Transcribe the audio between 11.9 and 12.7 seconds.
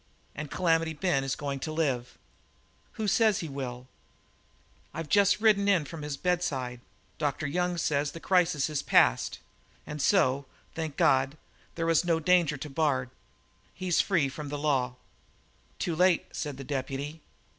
no danger to